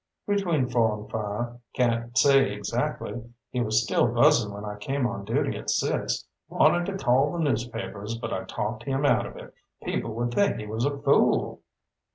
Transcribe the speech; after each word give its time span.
"Between 0.25 0.67
four 0.67 0.97
and 0.97 1.11
five. 1.11 1.59
Can't 1.73 2.17
say 2.17 2.51
exactly. 2.53 3.21
He 3.51 3.61
was 3.61 3.83
still 3.83 4.07
buzzin' 4.07 4.51
when 4.51 4.65
I 4.65 4.77
came 4.77 5.05
on 5.05 5.25
duty 5.25 5.55
at 5.59 5.69
six. 5.69 6.25
Wanted 6.49 6.87
to 6.87 6.97
call 7.05 7.31
the 7.33 7.37
newspapers, 7.43 8.17
but 8.17 8.33
I 8.33 8.45
talked 8.45 8.81
him 8.81 9.05
out 9.05 9.27
of 9.27 9.37
it. 9.37 9.53
People 9.83 10.15
would 10.15 10.33
think 10.33 10.55
he 10.55 10.65
was 10.65 10.85
a 10.85 10.97
fool." 10.97 11.61